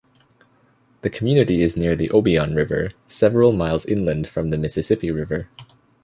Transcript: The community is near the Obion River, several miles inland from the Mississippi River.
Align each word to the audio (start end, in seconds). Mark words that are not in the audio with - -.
The 1.03 1.11
community 1.11 1.61
is 1.61 1.77
near 1.77 1.95
the 1.95 2.09
Obion 2.09 2.55
River, 2.55 2.93
several 3.07 3.51
miles 3.51 3.85
inland 3.85 4.27
from 4.27 4.49
the 4.49 4.57
Mississippi 4.57 5.11
River. 5.11 5.47